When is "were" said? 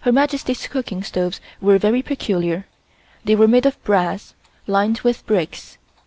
1.62-1.78, 3.36-3.48